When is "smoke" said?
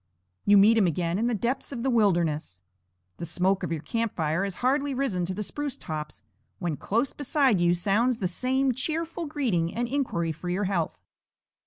3.27-3.61